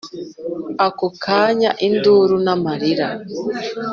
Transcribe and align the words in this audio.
ako 0.85 1.07
kanya 1.23 1.69
induru 1.87 2.35
marira 2.63 3.07